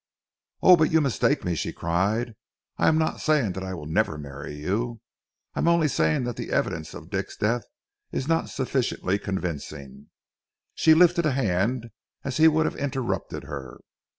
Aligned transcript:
"Oh, 0.63 0.75
but 0.77 0.91
you 0.91 0.99
mistake 0.99 1.45
me," 1.45 1.53
she 1.53 1.71
cried. 1.71 2.33
"I 2.79 2.87
am 2.87 2.97
not 2.97 3.21
saying 3.21 3.51
that 3.51 3.63
I 3.63 3.75
will 3.75 3.85
never 3.85 4.17
marry 4.17 4.55
you. 4.55 4.99
I 5.53 5.59
am 5.59 5.67
only 5.67 5.87
saying 5.87 6.23
that 6.23 6.37
the 6.37 6.49
evidence 6.49 6.95
of 6.95 7.11
Dick's 7.11 7.37
death 7.37 7.65
is 8.11 8.27
not 8.27 8.49
sufficiently 8.49 9.19
convincing." 9.19 10.09
She 10.73 10.95
lifted 10.95 11.27
a 11.27 11.33
hand 11.33 11.91
as 12.23 12.37
he 12.37 12.47
would 12.47 12.65
have 12.65 12.77
interrupted 12.77 13.43
her. 13.43 13.79